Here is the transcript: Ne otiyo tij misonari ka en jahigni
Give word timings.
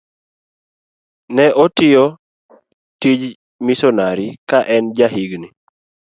Ne 1.35 1.45
otiyo 1.63 2.05
tij 3.01 3.21
misonari 3.65 4.27
ka 4.49 4.59
en 4.75 4.85
jahigni 4.97 5.47